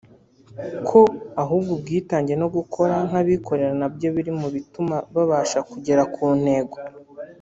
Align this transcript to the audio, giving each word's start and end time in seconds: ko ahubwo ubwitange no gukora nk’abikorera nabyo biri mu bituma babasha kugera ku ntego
ko 0.87 0.99
ahubwo 1.41 1.69
ubwitange 1.77 2.33
no 2.41 2.47
gukora 2.55 2.95
nk’abikorera 3.07 3.73
nabyo 3.81 4.07
biri 4.15 4.31
mu 4.39 4.47
bituma 4.55 4.95
babasha 5.15 5.59
kugera 5.69 6.01
ku 6.13 6.25
ntego 6.41 6.77